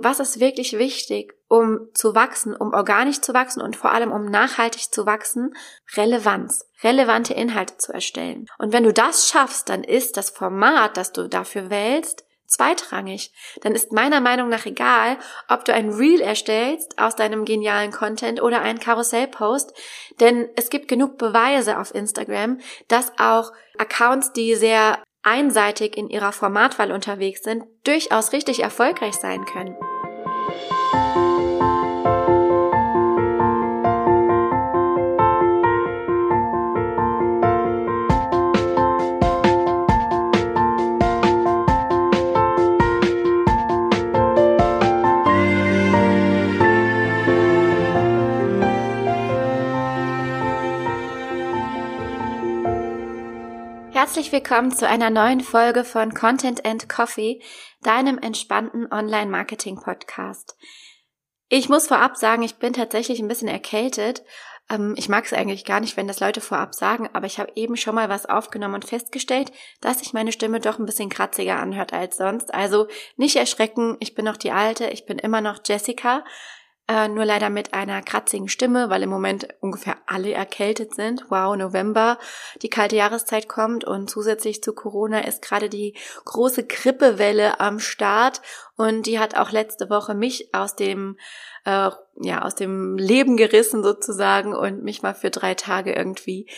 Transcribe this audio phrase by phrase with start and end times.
[0.00, 4.24] was ist wirklich wichtig, um zu wachsen, um organisch zu wachsen und vor allem um
[4.26, 5.54] nachhaltig zu wachsen?
[5.96, 8.46] Relevanz, relevante Inhalte zu erstellen.
[8.58, 13.32] Und wenn du das schaffst, dann ist das Format, das du dafür wählst, zweitrangig.
[13.60, 18.42] Dann ist meiner Meinung nach egal, ob du ein Reel erstellst aus deinem genialen Content
[18.42, 19.72] oder einen Karussellpost,
[20.20, 22.58] denn es gibt genug Beweise auf Instagram,
[22.88, 29.44] dass auch Accounts, die sehr einseitig in ihrer Formatwahl unterwegs sind, durchaus richtig erfolgreich sein
[29.44, 29.76] können.
[30.48, 30.77] Bye.
[53.98, 57.42] Herzlich willkommen zu einer neuen Folge von Content and Coffee,
[57.82, 60.56] deinem entspannten Online-Marketing-Podcast.
[61.48, 64.22] Ich muss vorab sagen, ich bin tatsächlich ein bisschen erkältet.
[64.70, 67.50] Ähm, ich mag es eigentlich gar nicht, wenn das Leute vorab sagen, aber ich habe
[67.56, 71.56] eben schon mal was aufgenommen und festgestellt, dass sich meine Stimme doch ein bisschen kratziger
[71.56, 72.54] anhört als sonst.
[72.54, 76.22] Also nicht erschrecken, ich bin noch die alte, ich bin immer noch Jessica
[76.88, 81.26] äh, nur leider mit einer kratzigen Stimme, weil im Moment ungefähr alle erkältet sind.
[81.28, 82.18] Wow, November,
[82.62, 85.94] die kalte Jahreszeit kommt und zusätzlich zu Corona ist gerade die
[86.24, 88.40] große Grippewelle am Start
[88.76, 91.18] und die hat auch letzte Woche mich aus dem
[91.64, 96.48] äh, ja aus dem Leben gerissen sozusagen und mich mal für drei Tage irgendwie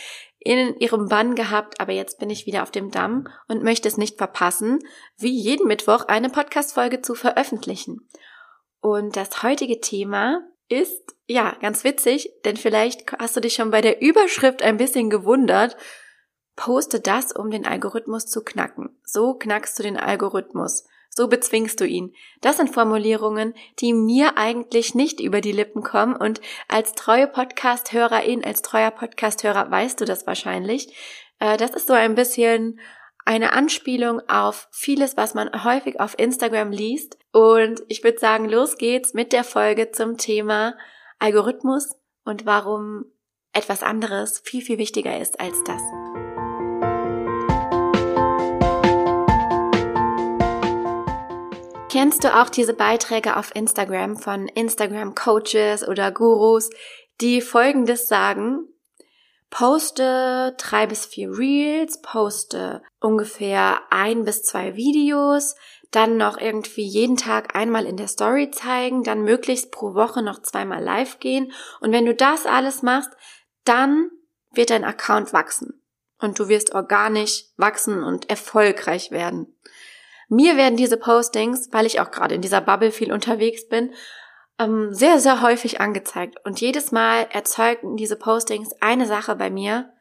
[0.43, 3.97] in ihrem Bann gehabt, aber jetzt bin ich wieder auf dem Damm und möchte es
[3.97, 4.79] nicht verpassen,
[5.17, 8.07] wie jeden Mittwoch eine Podcast-Folge zu veröffentlichen.
[8.81, 13.81] Und das heutige Thema ist, ja, ganz witzig, denn vielleicht hast du dich schon bei
[13.81, 15.77] der Überschrift ein bisschen gewundert.
[16.55, 18.89] Poste das, um den Algorithmus zu knacken.
[19.03, 20.85] So knackst du den Algorithmus.
[21.13, 22.15] So bezwingst du ihn.
[22.39, 28.45] Das sind Formulierungen, die mir eigentlich nicht über die Lippen kommen und als treue Podcast-Hörerin,
[28.45, 30.95] als treuer Podcast-Hörer weißt du das wahrscheinlich.
[31.39, 32.79] Äh, das ist so ein bisschen
[33.25, 37.17] eine Anspielung auf vieles, was man häufig auf Instagram liest.
[37.31, 40.75] Und ich würde sagen, los geht's mit der Folge zum Thema
[41.19, 41.95] Algorithmus
[42.25, 43.05] und warum
[43.53, 45.81] etwas anderes viel, viel wichtiger ist als das.
[51.91, 56.69] Kennst du auch diese Beiträge auf Instagram von Instagram Coaches oder Gurus,
[57.19, 58.65] die Folgendes sagen,
[59.51, 65.55] poste drei bis vier Reels, poste ungefähr ein bis zwei Videos,
[65.91, 70.41] dann noch irgendwie jeden Tag einmal in der Story zeigen, dann möglichst pro Woche noch
[70.41, 71.51] zweimal live gehen.
[71.81, 73.11] Und wenn du das alles machst,
[73.65, 74.09] dann
[74.51, 75.81] wird dein Account wachsen.
[76.19, 79.53] Und du wirst organisch wachsen und erfolgreich werden.
[80.29, 83.93] Mir werden diese Postings, weil ich auch gerade in dieser Bubble viel unterwegs bin,
[84.61, 86.37] ähm, sehr, sehr häufig angezeigt.
[86.43, 89.91] Und jedes Mal erzeugen diese Postings eine Sache bei mir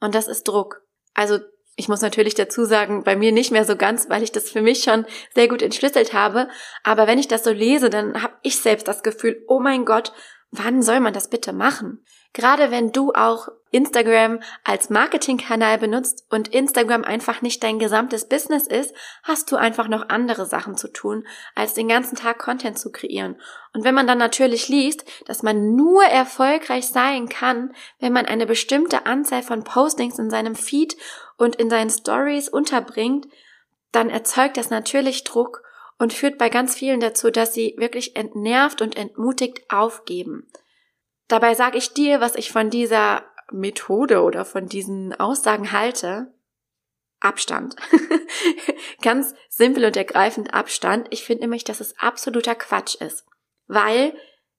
[0.00, 0.82] und das ist Druck.
[1.14, 1.38] Also
[1.76, 4.62] ich muss natürlich dazu sagen, bei mir nicht mehr so ganz, weil ich das für
[4.62, 6.48] mich schon sehr gut entschlüsselt habe.
[6.84, 10.12] Aber wenn ich das so lese, dann habe ich selbst das Gefühl, oh mein Gott,
[10.58, 12.04] wann soll man das bitte machen?
[12.32, 18.66] Gerade wenn du auch Instagram als Marketingkanal benutzt und Instagram einfach nicht dein gesamtes Business
[18.66, 22.90] ist, hast du einfach noch andere Sachen zu tun, als den ganzen Tag Content zu
[22.90, 23.36] kreieren.
[23.72, 28.46] Und wenn man dann natürlich liest, dass man nur erfolgreich sein kann, wenn man eine
[28.46, 30.96] bestimmte Anzahl von Postings in seinem Feed
[31.36, 33.26] und in seinen Stories unterbringt,
[33.92, 35.63] dann erzeugt das natürlich Druck
[35.98, 40.48] und führt bei ganz vielen dazu, dass sie wirklich entnervt und entmutigt aufgeben.
[41.28, 46.32] Dabei sage ich dir, was ich von dieser Methode oder von diesen Aussagen halte.
[47.20, 47.76] Abstand.
[49.02, 51.06] Ganz simpel und ergreifend Abstand.
[51.10, 53.24] Ich finde nämlich, dass es absoluter Quatsch ist.
[53.66, 54.14] Weil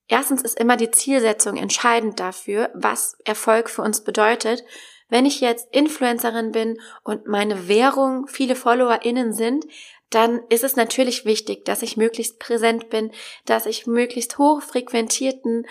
[0.07, 4.63] erstens ist immer die Zielsetzung entscheidend dafür, was Erfolg für uns bedeutet.
[5.09, 9.65] Wenn ich jetzt Influencerin bin und meine Währung viele FollowerInnen sind,
[10.09, 13.11] dann ist es natürlich wichtig, dass ich möglichst präsent bin,
[13.45, 15.65] dass ich möglichst hochfrequentierten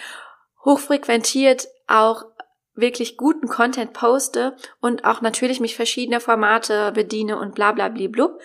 [0.65, 2.25] hochfrequentiert auch
[2.75, 8.41] wirklich guten Content poste und auch natürlich mich verschiedener Formate bediene und bla bla blub.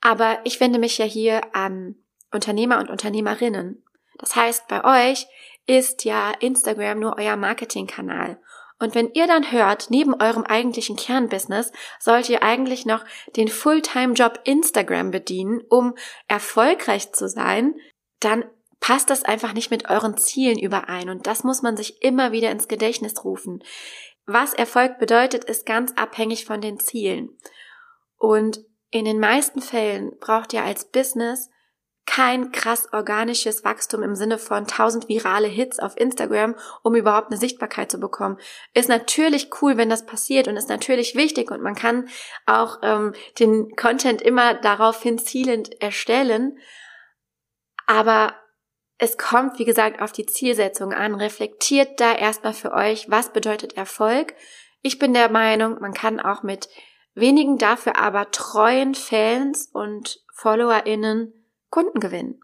[0.00, 1.96] Aber ich wende mich ja hier an
[2.30, 3.82] Unternehmer und Unternehmerinnen.
[4.18, 5.26] Das heißt, bei euch
[5.66, 8.38] ist ja Instagram nur euer Marketingkanal.
[8.78, 13.04] Und wenn ihr dann hört, neben eurem eigentlichen Kernbusiness sollt ihr eigentlich noch
[13.36, 15.94] den Fulltime-Job Instagram bedienen, um
[16.26, 17.74] erfolgreich zu sein,
[18.20, 18.44] dann
[18.80, 21.08] passt das einfach nicht mit euren Zielen überein.
[21.08, 23.62] Und das muss man sich immer wieder ins Gedächtnis rufen.
[24.26, 27.30] Was Erfolg bedeutet, ist ganz abhängig von den Zielen.
[28.18, 28.60] Und
[28.90, 31.50] in den meisten Fällen braucht ihr als Business
[32.06, 37.40] kein krass organisches Wachstum im Sinne von tausend virale Hits auf Instagram, um überhaupt eine
[37.40, 38.38] Sichtbarkeit zu bekommen.
[38.74, 42.08] Ist natürlich cool, wenn das passiert und ist natürlich wichtig und man kann
[42.46, 46.58] auch ähm, den Content immer daraufhin zielend erstellen.
[47.86, 48.34] Aber
[48.98, 51.14] es kommt, wie gesagt, auf die Zielsetzung an.
[51.14, 54.34] Reflektiert da erstmal für euch, was bedeutet Erfolg.
[54.82, 56.68] Ich bin der Meinung, man kann auch mit
[57.14, 61.43] wenigen dafür aber treuen Fans und FollowerInnen
[61.74, 62.40] Kunden gewinnen.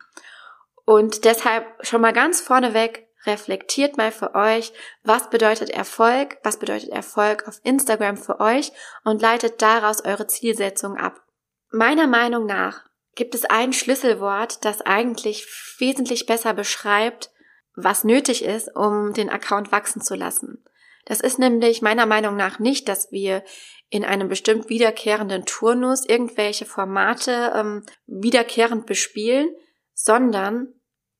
[0.84, 4.72] Und deshalb schon mal ganz vorneweg, reflektiert mal für euch,
[5.04, 8.72] was bedeutet Erfolg, was bedeutet Erfolg auf Instagram für euch
[9.04, 11.22] und leitet daraus eure Zielsetzung ab.
[11.70, 15.46] Meiner Meinung nach gibt es ein Schlüsselwort, das eigentlich
[15.78, 17.30] wesentlich besser beschreibt,
[17.76, 20.64] was nötig ist, um den Account wachsen zu lassen.
[21.04, 23.42] Das ist nämlich meiner Meinung nach nicht, dass wir
[23.88, 29.50] in einem bestimmt wiederkehrenden Turnus irgendwelche Formate ähm, wiederkehrend bespielen,
[29.94, 30.72] sondern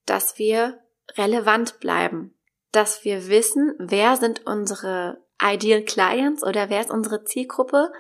[0.07, 0.79] dass wir
[1.17, 2.39] relevant bleiben,
[2.73, 7.93] dass wir wissen, wer sind unsere Ideal Clients oder wer ist unsere Zielgruppe,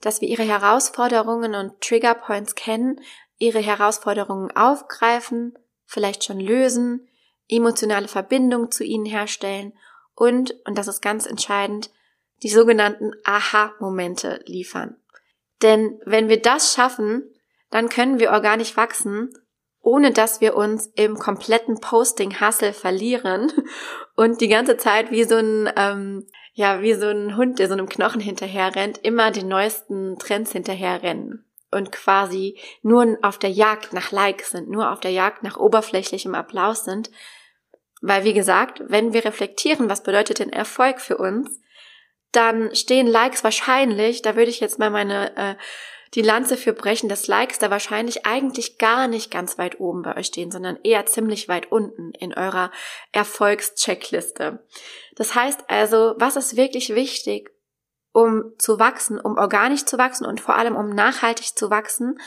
[0.00, 3.00] dass wir ihre Herausforderungen und Trigger Points kennen,
[3.38, 5.54] ihre Herausforderungen aufgreifen,
[5.84, 7.08] vielleicht schon lösen,
[7.48, 9.72] emotionale Verbindung zu ihnen herstellen
[10.18, 11.90] und, und das ist ganz entscheidend,
[12.42, 14.96] die sogenannten Aha-Momente liefern.
[15.62, 17.22] Denn wenn wir das schaffen,
[17.70, 19.32] dann können wir organisch wachsen,
[19.80, 23.52] ohne dass wir uns im kompletten Posting-Hustle verlieren
[24.16, 27.74] und die ganze Zeit wie so ein, ähm, ja, wie so ein Hund, der so
[27.74, 33.50] einem Knochen hinterher rennt, immer den neuesten Trends hinterher rennen und quasi nur auf der
[33.50, 37.10] Jagd nach Likes sind, nur auf der Jagd nach oberflächlichem Applaus sind.
[38.00, 41.60] Weil, wie gesagt, wenn wir reflektieren, was bedeutet denn Erfolg für uns,
[42.32, 45.54] dann stehen Likes wahrscheinlich, da würde ich jetzt mal meine äh,
[46.14, 50.16] die Lanze für brechen, dass Likes da wahrscheinlich eigentlich gar nicht ganz weit oben bei
[50.16, 52.70] euch stehen, sondern eher ziemlich weit unten in eurer
[53.12, 54.66] Erfolgscheckliste.
[55.16, 57.50] Das heißt also, was ist wirklich wichtig,
[58.12, 62.18] um zu wachsen, um organisch zu wachsen und vor allem um nachhaltig zu wachsen?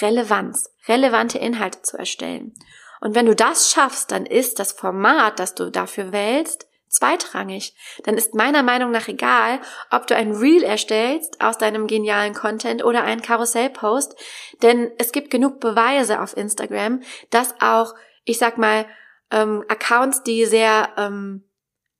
[0.00, 2.54] Relevanz, relevante Inhalte zu erstellen.
[3.00, 7.74] Und wenn du das schaffst, dann ist das Format, das du dafür wählst, zweitrangig.
[8.04, 9.60] Dann ist meiner Meinung nach egal,
[9.90, 14.16] ob du ein Reel erstellst aus deinem genialen Content oder einen Karussellpost,
[14.62, 18.86] denn es gibt genug Beweise auf Instagram, dass auch, ich sag mal,
[19.30, 21.44] ähm, Accounts, die sehr ähm,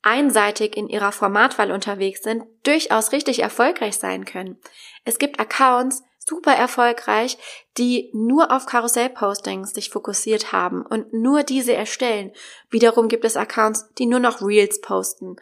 [0.03, 4.59] einseitig in ihrer Formatwahl unterwegs sind, durchaus richtig erfolgreich sein können.
[5.05, 7.39] Es gibt Accounts, super erfolgreich,
[7.77, 12.33] die nur auf Karussellpostings sich fokussiert haben und nur diese erstellen.
[12.71, 15.37] Wiederum gibt es Accounts, die nur noch Reels posten.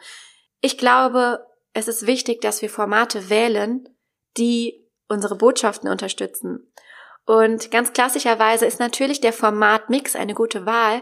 [0.61, 3.87] Ich glaube, es ist wichtig, dass wir Formate wählen,
[4.37, 6.71] die unsere Botschaften unterstützen.
[7.25, 11.01] Und ganz klassischerweise ist natürlich der Formatmix eine gute Wahl,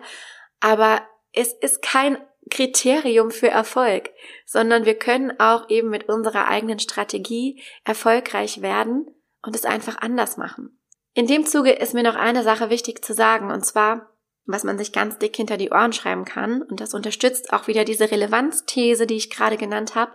[0.60, 2.18] aber es ist kein
[2.50, 4.10] Kriterium für Erfolg,
[4.46, 9.08] sondern wir können auch eben mit unserer eigenen Strategie erfolgreich werden
[9.46, 10.80] und es einfach anders machen.
[11.14, 14.12] In dem Zuge ist mir noch eine Sache wichtig zu sagen, und zwar,
[14.46, 17.86] was man sich ganz dick hinter die Ohren schreiben kann, und das unterstützt auch wieder
[17.86, 20.12] diese Relevanzthese, die ich gerade genannt habe.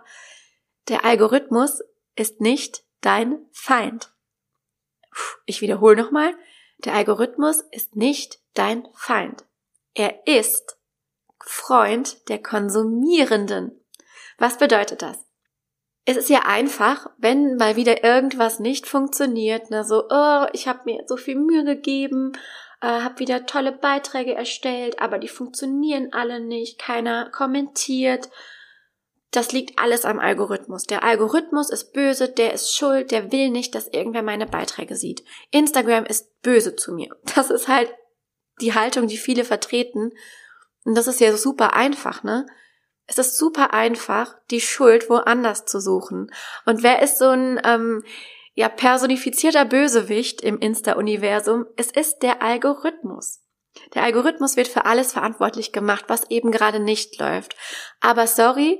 [0.89, 1.81] Der Algorithmus
[2.15, 4.13] ist nicht dein Feind.
[5.45, 6.33] Ich wiederhole nochmal,
[6.79, 9.45] der Algorithmus ist nicht dein Feind.
[9.93, 10.77] Er ist
[11.39, 13.83] Freund der Konsumierenden.
[14.37, 15.17] Was bedeutet das?
[16.05, 20.81] Es ist ja einfach, wenn mal wieder irgendwas nicht funktioniert, ne, so, oh, ich habe
[20.85, 22.33] mir so viel Mühe gegeben,
[22.81, 28.29] äh, habe wieder tolle Beiträge erstellt, aber die funktionieren alle nicht, keiner kommentiert.
[29.29, 30.85] Das liegt alles am Algorithmus.
[30.85, 35.23] Der Algorithmus ist böse, der ist schuld, der will nicht, dass irgendwer meine Beiträge sieht.
[35.51, 37.15] Instagram ist böse zu mir.
[37.35, 37.93] Das ist halt
[38.59, 40.11] die Haltung, die viele vertreten.
[40.83, 42.45] Und das ist ja super einfach, ne?
[43.11, 46.31] Es ist super einfach, die Schuld woanders zu suchen.
[46.65, 48.03] Und wer ist so ein ähm,
[48.53, 51.65] ja personifizierter Bösewicht im Insta-Universum?
[51.75, 53.41] Es ist der Algorithmus.
[53.93, 57.57] Der Algorithmus wird für alles verantwortlich gemacht, was eben gerade nicht läuft.
[57.99, 58.79] Aber sorry,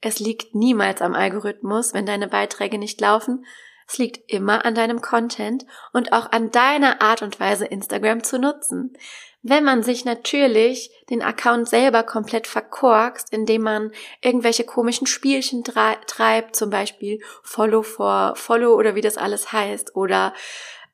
[0.00, 3.44] es liegt niemals am Algorithmus, wenn deine Beiträge nicht laufen.
[3.88, 8.38] Es liegt immer an deinem Content und auch an deiner Art und Weise, Instagram zu
[8.38, 8.96] nutzen.
[9.42, 16.56] Wenn man sich natürlich den Account selber komplett verkorkst, indem man irgendwelche komischen Spielchen treibt,
[16.56, 20.34] zum Beispiel Follow for Follow oder wie das alles heißt, oder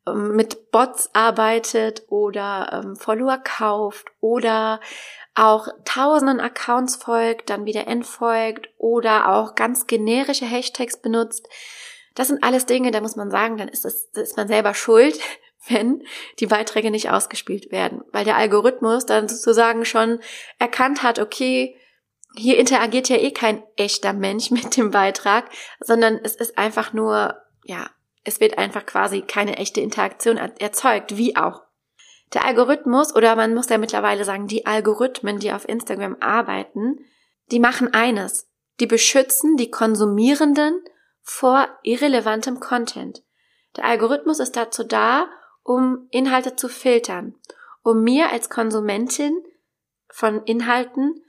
[0.07, 4.81] ähm, mit Bots arbeitet oder ähm, Follower kauft oder
[5.35, 11.49] auch tausenden Accounts folgt, dann wieder entfolgt oder auch ganz generische Hashtags benutzt.
[12.15, 15.19] Das sind alles Dinge, da muss man sagen, dann ist, das, ist man selber schuld,
[15.69, 16.03] wenn
[16.41, 20.19] die Beiträge nicht ausgespielt werden, weil der Algorithmus dann sozusagen schon
[20.59, 21.77] erkannt hat, okay,
[22.35, 25.51] hier interagiert ja eh kein echter Mensch mit dem Beitrag,
[25.81, 27.91] sondern es ist einfach nur, ja,
[28.25, 31.63] es wird einfach quasi keine echte Interaktion erzeugt, wie auch.
[32.35, 37.01] Der Algorithmus, oder man muss ja mittlerweile sagen, die Algorithmen, die auf Instagram arbeiten,
[37.51, 38.49] die machen eines.
[38.81, 40.83] Die beschützen die Konsumierenden
[41.23, 43.23] vor irrelevantem Content.
[43.77, 45.29] Der Algorithmus ist dazu da,
[45.63, 47.35] um Inhalte zu filtern,
[47.83, 49.43] um mir als Konsumentin
[50.09, 51.23] von Inhalten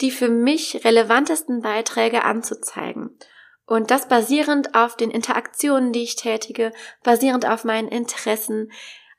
[0.00, 3.18] die für mich relevantesten Beiträge anzuzeigen.
[3.66, 6.72] Und das basierend auf den Interaktionen, die ich tätige,
[7.04, 8.72] basierend auf meinen Interessen,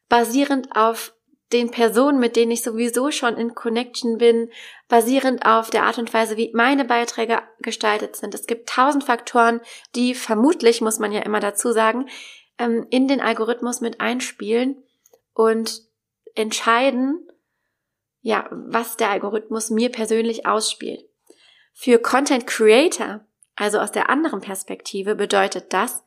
[0.09, 1.13] basierend auf
[1.53, 4.49] den Personen, mit denen ich sowieso schon in Connection bin,
[4.87, 8.33] basierend auf der Art und Weise, wie meine Beiträge gestaltet sind.
[8.33, 9.61] Es gibt tausend Faktoren,
[9.95, 12.07] die vermutlich, muss man ja immer dazu sagen,
[12.57, 14.83] ähm, in den Algorithmus mit einspielen
[15.33, 15.81] und
[16.35, 17.27] entscheiden,
[18.21, 21.05] ja, was der Algorithmus mir persönlich ausspielt.
[21.73, 26.03] Für Content Creator, also aus der anderen Perspektive, bedeutet das,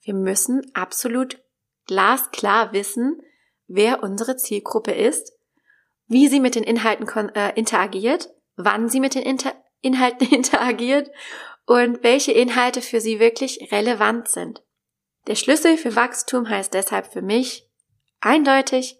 [0.00, 1.42] wir müssen absolut
[1.86, 3.20] glasklar wissen,
[3.68, 5.32] wer unsere Zielgruppe ist,
[6.08, 11.10] wie sie mit den Inhalten äh, interagiert, wann sie mit den Inter Inhalten interagiert
[11.64, 14.64] und welche Inhalte für sie wirklich relevant sind.
[15.28, 17.68] Der Schlüssel für Wachstum heißt deshalb für mich
[18.20, 18.98] eindeutig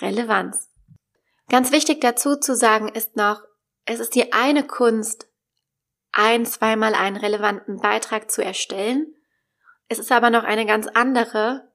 [0.00, 0.68] Relevanz.
[1.48, 3.42] Ganz wichtig dazu zu sagen ist noch,
[3.84, 5.28] es ist die eine Kunst,
[6.12, 9.14] ein, zweimal einen relevanten Beitrag zu erstellen.
[9.88, 11.72] Es ist aber noch eine ganz andere,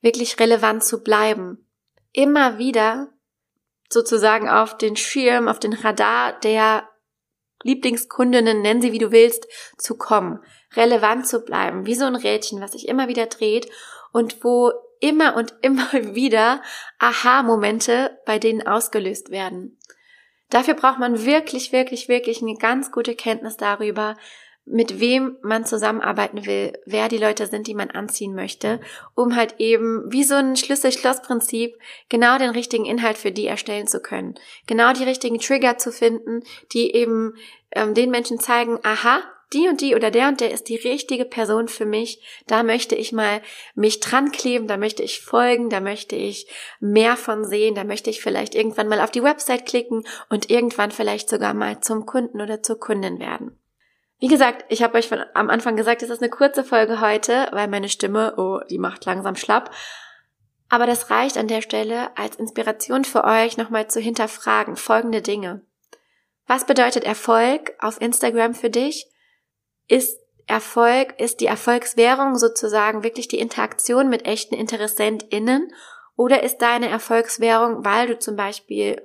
[0.00, 1.66] wirklich relevant zu bleiben.
[2.12, 3.08] Immer wieder
[3.88, 6.88] sozusagen auf den Schirm, auf den Radar der
[7.62, 10.40] Lieblingskundinnen, nennen sie wie du willst, zu kommen,
[10.74, 13.68] relevant zu bleiben, wie so ein Rädchen, was sich immer wieder dreht
[14.12, 16.62] und wo immer und immer wieder
[16.98, 19.78] Aha-Momente bei denen ausgelöst werden.
[20.48, 24.16] Dafür braucht man wirklich, wirklich, wirklich eine ganz gute Kenntnis darüber,
[24.70, 28.80] mit wem man zusammenarbeiten will, wer die Leute sind, die man anziehen möchte,
[29.14, 31.76] um halt eben wie so ein Schlüssel-Schloss-Prinzip
[32.08, 34.34] genau den richtigen Inhalt für die erstellen zu können.
[34.66, 37.34] Genau die richtigen Trigger zu finden, die eben
[37.72, 39.22] ähm, den Menschen zeigen, aha,
[39.52, 42.22] die und die oder der und der ist die richtige Person für mich.
[42.46, 43.42] Da möchte ich mal
[43.74, 46.46] mich dran kleben, da möchte ich folgen, da möchte ich
[46.78, 50.92] mehr von sehen, da möchte ich vielleicht irgendwann mal auf die Website klicken und irgendwann
[50.92, 53.56] vielleicht sogar mal zum Kunden oder zur Kundin werden.
[54.20, 57.48] Wie gesagt, ich habe euch von, am Anfang gesagt, es ist eine kurze Folge heute,
[57.52, 59.70] weil meine Stimme, oh, die macht langsam schlapp.
[60.68, 65.62] Aber das reicht an der Stelle als Inspiration für euch, nochmal zu hinterfragen folgende Dinge.
[66.46, 69.10] Was bedeutet Erfolg auf Instagram für dich?
[69.88, 75.72] Ist Erfolg, ist die Erfolgswährung sozusagen wirklich die Interaktion mit echten InteressentInnen?
[76.14, 79.00] Oder ist deine Erfolgswährung, weil du zum Beispiel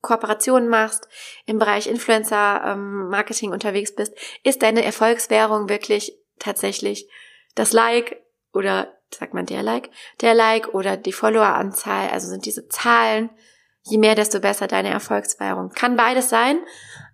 [0.00, 1.08] Kooperationen machst,
[1.46, 4.14] im Bereich Influencer ähm, Marketing unterwegs bist,
[4.44, 7.08] ist deine Erfolgswährung wirklich tatsächlich
[7.54, 9.90] das Like oder sagt man der Like,
[10.20, 13.30] der Like oder die Followeranzahl, also sind diese Zahlen,
[13.82, 15.70] je mehr, desto besser deine Erfolgswährung.
[15.70, 16.60] Kann beides sein,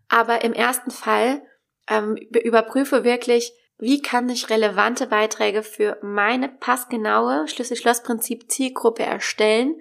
[0.09, 1.43] aber im ersten Fall
[1.89, 9.81] ähm, überprüfe wirklich, wie kann ich relevante Beiträge für meine passgenaue Schlüssel-Schloss-Prinzip Zielgruppe erstellen,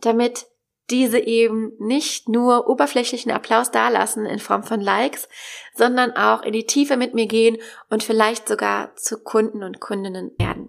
[0.00, 0.46] damit
[0.92, 5.28] diese eben nicht nur oberflächlichen Applaus dalassen in Form von Likes,
[5.74, 7.56] sondern auch in die Tiefe mit mir gehen
[7.88, 10.68] und vielleicht sogar zu Kunden und Kundinnen werden.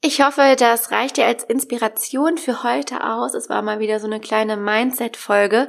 [0.00, 3.34] Ich hoffe, das reicht dir als Inspiration für heute aus.
[3.34, 5.68] Es war mal wieder so eine kleine Mindset-Folge.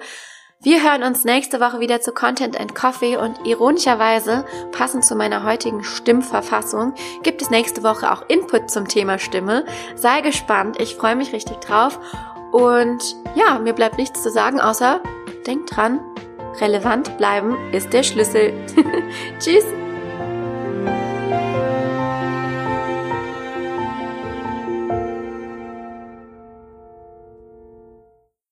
[0.61, 5.45] Wir hören uns nächste Woche wieder zu Content and Coffee und ironischerweise, passend zu meiner
[5.45, 9.65] heutigen Stimmverfassung, gibt es nächste Woche auch Input zum Thema Stimme.
[9.95, 11.97] Sei gespannt, ich freue mich richtig drauf
[12.51, 15.01] und ja, mir bleibt nichts zu sagen, außer
[15.45, 15.99] denkt dran,
[16.59, 18.53] relevant bleiben ist der Schlüssel.
[19.39, 19.65] Tschüss!